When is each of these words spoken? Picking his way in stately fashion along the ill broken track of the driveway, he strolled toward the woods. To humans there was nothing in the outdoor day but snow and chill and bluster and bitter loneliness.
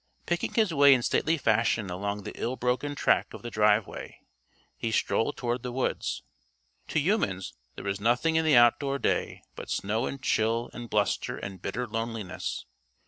Picking 0.25 0.55
his 0.55 0.73
way 0.73 0.95
in 0.95 1.03
stately 1.03 1.37
fashion 1.37 1.91
along 1.91 2.23
the 2.23 2.31
ill 2.33 2.55
broken 2.55 2.95
track 2.95 3.35
of 3.35 3.43
the 3.43 3.51
driveway, 3.51 4.17
he 4.75 4.91
strolled 4.91 5.37
toward 5.37 5.61
the 5.61 5.71
woods. 5.71 6.23
To 6.87 6.99
humans 6.99 7.53
there 7.75 7.85
was 7.85 8.01
nothing 8.01 8.35
in 8.35 8.43
the 8.43 8.57
outdoor 8.57 8.97
day 8.97 9.43
but 9.55 9.69
snow 9.69 10.07
and 10.07 10.19
chill 10.19 10.71
and 10.73 10.89
bluster 10.89 11.37
and 11.37 11.61
bitter 11.61 11.85
loneliness. 11.87 12.65